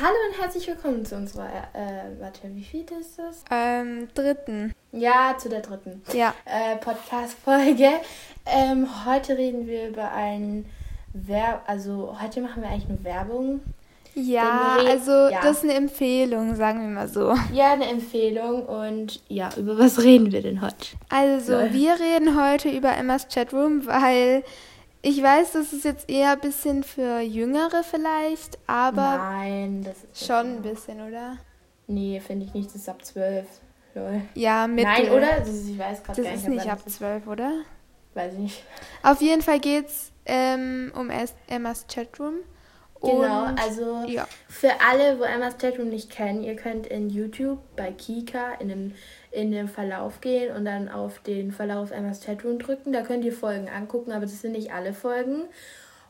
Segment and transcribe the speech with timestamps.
[0.00, 3.44] Hallo und herzlich willkommen zu unserer, äh, warte, wie viel ist das?
[3.48, 4.72] Ähm, dritten.
[4.90, 6.34] Ja, zu der dritten Ja.
[6.46, 7.90] äh, Podcast-Folge.
[8.44, 10.66] Ähm, heute reden wir über ein
[11.12, 13.60] Werb, also heute machen wir eigentlich nur Werbung.
[14.16, 15.40] Ja, also ja.
[15.40, 17.32] das ist eine Empfehlung, sagen wir mal so.
[17.52, 20.96] Ja, eine Empfehlung und ja, über was reden wir denn heute?
[21.08, 21.72] Also, Lol.
[21.72, 24.42] wir reden heute über Emmas Chatroom, weil
[25.04, 30.26] ich weiß, das ist jetzt eher ein bisschen für Jüngere vielleicht, aber Nein, das ist
[30.26, 31.36] schon ein bisschen, oder?
[31.86, 33.46] Nee, finde ich nicht, das ist ab 12.
[33.94, 34.22] Lol.
[34.34, 34.84] Ja, mittel.
[34.90, 35.38] Nein, oder?
[35.38, 36.64] Das ist, ich weiß gerade Das gar ist nicht.
[36.64, 36.98] nicht ab das ist.
[36.98, 37.52] 12, oder?
[38.14, 38.64] Weiß ich nicht.
[39.02, 41.10] Auf jeden Fall geht's ähm, um
[41.46, 42.36] Emmas Chatroom.
[43.04, 44.26] Genau, Und- also Ja.
[44.48, 48.92] für alle, wo Emmas Chatroom nicht kennen, ihr könnt in YouTube bei Kika in dem,
[49.30, 52.92] in den Verlauf gehen und dann auf den Verlauf Emmas Chatroom drücken.
[52.92, 55.42] Da könnt ihr Folgen angucken, aber das sind nicht alle Folgen.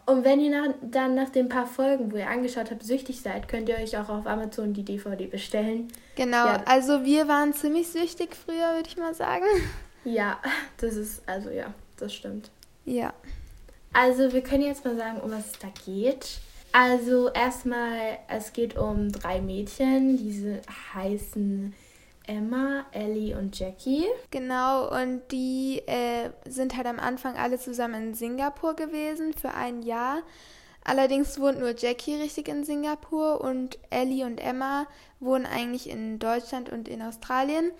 [0.06, 3.48] Und wenn ihr nach, dann nach den paar Folgen, wo ihr angeschaut habt, süchtig seid,
[3.48, 5.88] könnt ihr euch auch auf Amazon die DVD bestellen.
[6.14, 6.62] Genau, Ja.
[6.66, 9.45] also wir waren ziemlich süchtig früher, würde ich mal sagen.
[10.06, 10.38] Ja,
[10.76, 12.51] das ist, also ja, das stimmt.
[12.84, 13.14] Ja.
[13.95, 16.40] Also wir können jetzt mal sagen, um was es da geht.
[16.76, 20.60] Also erstmal, es geht um drei Mädchen, diese
[20.92, 21.72] heißen
[22.26, 24.06] Emma, Ellie und Jackie.
[24.32, 29.82] Genau, und die äh, sind halt am Anfang alle zusammen in Singapur gewesen für ein
[29.82, 30.22] Jahr.
[30.82, 34.88] Allerdings wohnt nur Jackie richtig in Singapur und Ellie und Emma
[35.20, 37.70] wohnen eigentlich in Deutschland und in Australien.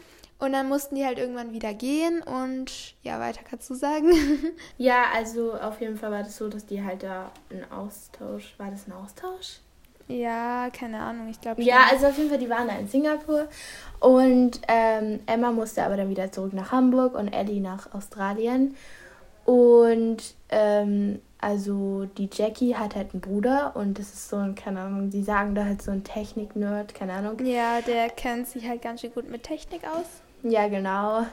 [0.45, 4.13] Und dann mussten die halt irgendwann wieder gehen und ja, weiter kannst du sagen.
[4.79, 8.71] Ja, also auf jeden Fall war das so, dass die halt da einen Austausch, war
[8.71, 9.61] das ein Austausch?
[10.09, 13.49] ja, keine Ahnung, ich glaube Ja, also auf jeden Fall, die waren da in Singapur
[14.01, 18.77] und ähm, Emma musste aber dann wieder zurück nach Hamburg und Ellie nach Australien.
[19.47, 24.81] Und ähm, also die Jackie hat halt einen Bruder und das ist so ein, keine
[24.81, 27.39] Ahnung, die sagen da halt so ein Technik-Nerd, keine Ahnung.
[27.45, 30.24] Ja, der kennt sich halt ganz schön gut mit Technik aus.
[30.45, 31.27] Ja, genau.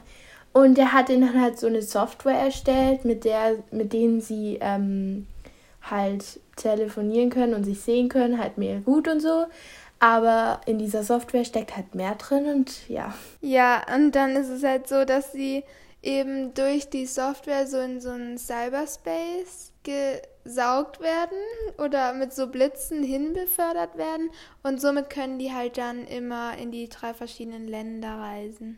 [0.54, 5.28] Und der hat ihnen halt so eine Software erstellt, mit der, mit denen sie ähm,
[5.82, 9.46] halt telefonieren können und sich sehen können, halt mehr gut und so.
[10.00, 13.14] Aber in dieser Software steckt halt mehr drin und ja.
[13.42, 15.64] Ja, und dann ist es halt so, dass sie
[16.02, 21.38] eben durch die Software so in so einen Cyberspace gesaugt werden
[21.78, 24.32] oder mit so Blitzen hinbefördert werden
[24.64, 28.78] und somit können die halt dann immer in die drei verschiedenen Länder reisen.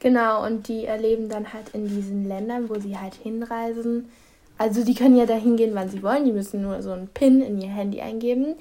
[0.00, 4.10] Genau, und die erleben dann halt in diesen Ländern, wo sie halt hinreisen.
[4.56, 6.24] Also die können ja da hingehen, wann sie wollen.
[6.24, 8.56] Die müssen nur so einen PIN in ihr Handy eingeben.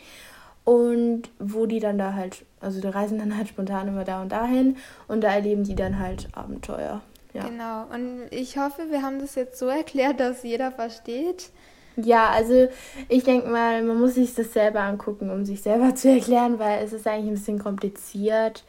[0.65, 4.31] Und wo die dann da halt, also die reisen dann halt spontan immer da und
[4.31, 4.77] dahin.
[5.07, 7.01] Und da erleben die dann halt Abenteuer.
[7.33, 7.47] Ja.
[7.47, 7.85] Genau.
[7.93, 11.51] Und ich hoffe, wir haben das jetzt so erklärt, dass jeder versteht.
[11.95, 12.67] Ja, also
[13.07, 16.83] ich denke mal, man muss sich das selber angucken, um sich selber zu erklären, weil
[16.83, 18.63] es ist eigentlich ein bisschen kompliziert.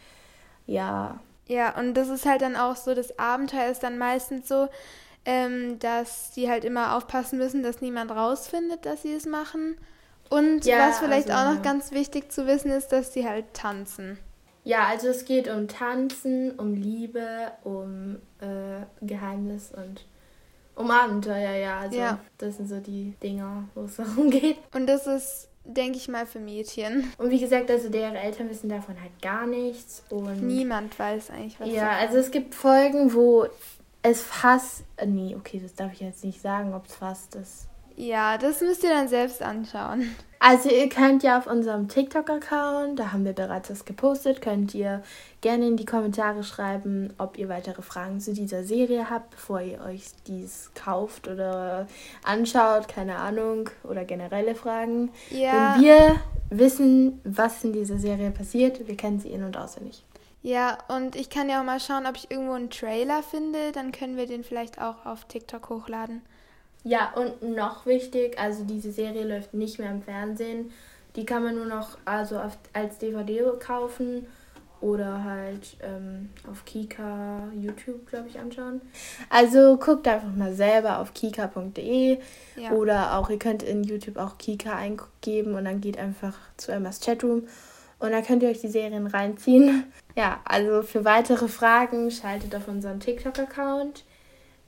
[0.67, 4.69] Ja, Ja, und das ist halt dann auch so, das Abenteuer ist dann meistens so,
[5.25, 9.77] ähm, dass die halt immer aufpassen müssen, dass niemand rausfindet, dass sie es machen.
[10.29, 13.53] Und Ja, was vielleicht also, auch noch ganz wichtig zu wissen ist, dass sie halt
[13.53, 14.17] tanzen.
[14.63, 20.07] Ja, also es geht um Tanzen, um Liebe, um äh, Geheimnis und
[20.77, 21.81] um Abenteuer, ja.
[21.81, 22.21] Also Ja.
[22.39, 24.59] das sind so die Dinger, wo es darum geht.
[24.73, 27.13] Und das ist, denke ich mal, für Mädchen.
[27.19, 30.03] Und wie gesagt, also deren Eltern wissen davon halt gar nichts.
[30.11, 33.47] Und Niemand weiß eigentlich, was ja, also es gibt Folgen, wo
[34.03, 34.85] es fast.
[34.97, 37.70] Äh, nee, okay, das darf ich jetzt nicht sagen, ob es fast ist.
[38.01, 40.17] Ja, das müsst ihr dann selbst anschauen.
[40.39, 45.03] Also ihr könnt ja auf unserem TikTok-Account, da haben wir bereits was gepostet, könnt ihr
[45.43, 49.83] gerne in die Kommentare schreiben, ob ihr weitere Fragen zu dieser Serie habt, bevor ihr
[49.83, 51.87] euch dies kauft oder
[52.25, 55.11] anschaut, keine Ahnung, oder generelle Fragen.
[55.29, 60.03] Ja, Denn wir wissen, was in dieser Serie passiert, wir kennen sie in- und auswendig.
[60.41, 63.73] ja, und ich kann ja auch mal schauen, ob ich irgendwo einen Trailer finde.
[63.73, 66.23] Dann können wir den vielleicht auch auf TikTok hochladen.
[66.85, 70.71] Ja, und noch wichtig, also diese Serie läuft nicht mehr im Fernsehen.
[71.17, 74.27] Die kann man nur noch also auf, als DVD kaufen
[74.81, 78.81] oder halt ähm, auf Kika, YouTube, glaube ich, anschauen.
[79.29, 82.19] Also guckt einfach mal selber auf kika.de
[82.57, 82.71] Ja.
[82.73, 87.01] oder auch ihr könnt in YouTube auch Kika eingeben und dann geht einfach zu Emmas
[87.01, 87.47] Chatroom
[87.99, 89.85] und dann könnt ihr euch die Serien reinziehen.
[90.17, 94.05] Ja, also für weitere Fragen schaltet auf unseren TikTok-Account.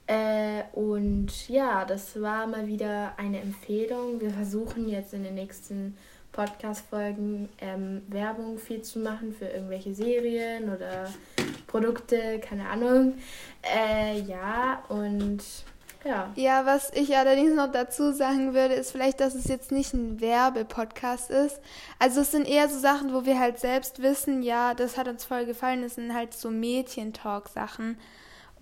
[0.07, 4.21] Äh, und ja, das war mal wieder eine Empfehlung.
[4.21, 5.97] Wir versuchen jetzt in den nächsten
[6.33, 11.09] Podcast-Folgen ähm, Werbung viel zu machen für irgendwelche Serien oder
[11.67, 13.15] Produkte, keine Ahnung.
[13.63, 15.43] Äh, ja, und
[16.05, 16.33] Ja.
[16.35, 20.21] Ja, was ich allerdings noch dazu sagen würde, ist vielleicht, dass es jetzt nicht ein
[20.21, 21.61] Werbepodcast ist.
[21.99, 25.25] Also es sind eher so Sachen, wo wir halt selbst wissen, ja, das hat uns
[25.25, 25.83] voll gefallen.
[25.83, 27.99] Das sind halt so Mädchentalk-Sachen.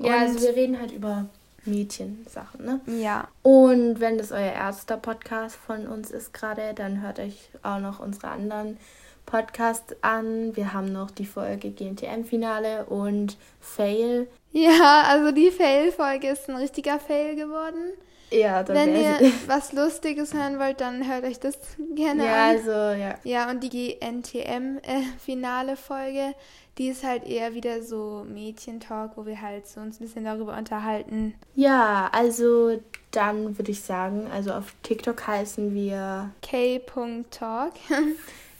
[0.02, 1.26] Ja, also wir reden halt über
[1.64, 2.81] Mädchensachen, ne?
[2.87, 3.29] Ja.
[3.43, 8.00] Und wenn das euer erster Podcast von uns ist gerade, dann hört euch auch noch
[8.00, 8.79] unsere anderen
[9.26, 10.56] Podcasts an.
[10.56, 14.26] Wir haben noch die Folge GNTM-Finale und Fail.
[14.52, 17.93] Ja, also die Fail-Folge ist ein richtiger Fail geworden.
[18.32, 21.56] Ja, dann Wenn ihr was Lustiges hören wollt, dann hört euch das
[21.94, 22.56] gerne Ja, an.
[22.56, 23.15] also, ja.
[23.25, 26.35] Ja, und die GNTM-Finale-Folge,
[26.79, 30.56] die ist halt eher wieder so Mädchentalk, wo wir halt so uns ein bisschen darüber
[30.56, 31.35] unterhalten.
[31.55, 32.81] Ja, also
[33.11, 37.73] dann würde ich sagen, also auf TikTok heißen wir K.Talk.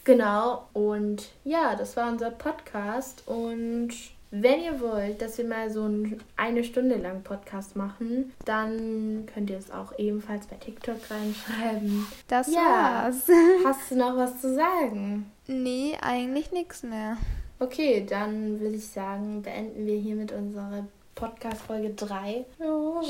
[0.03, 3.23] Genau, und ja, das war unser Podcast.
[3.27, 3.91] Und
[4.31, 9.51] wenn ihr wollt, dass wir mal so einen eine Stunde lang Podcast machen, dann könnt
[9.51, 12.07] ihr es auch ebenfalls bei TikTok reinschreiben.
[12.29, 13.03] Das Ja.
[13.05, 13.27] war's.
[13.65, 15.31] Hast du noch was zu sagen?
[15.47, 17.17] Nee, eigentlich nichts mehr.
[17.59, 22.47] Okay, dann würde ich sagen, beenden wir hiermit unsere Podcast-Folge 3.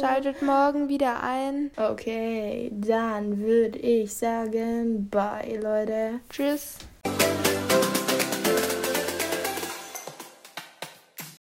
[0.01, 1.71] Schaltet morgen wieder ein.
[1.77, 6.19] Okay, dann würde ich sagen, bye, Leute.
[6.31, 6.79] Tschüss.